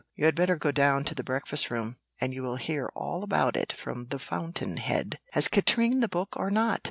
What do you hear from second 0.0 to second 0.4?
You had